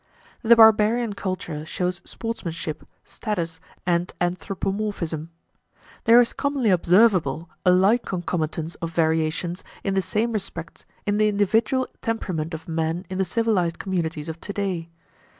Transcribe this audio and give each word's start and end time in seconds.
The 0.41 0.55
barbarian 0.55 1.13
culture 1.13 1.63
shows 1.63 2.01
sportsmanship, 2.05 2.87
status, 3.03 3.59
and 3.85 4.11
anthropomorphism. 4.19 5.29
There 6.05 6.19
is 6.19 6.33
commonly 6.33 6.71
observable 6.71 7.51
a 7.63 7.71
like 7.71 8.03
concomitance 8.05 8.73
of 8.81 8.89
variations 8.89 9.63
in 9.83 9.93
the 9.93 10.01
same 10.01 10.31
respects 10.33 10.85
in 11.05 11.17
the 11.17 11.27
individual 11.29 11.87
temperament 12.01 12.55
of 12.55 12.67
men 12.67 13.05
in 13.11 13.19
the 13.19 13.23
civilized 13.25 13.77
communities 13.77 14.27
of 14.27 14.41
today. 14.41 14.89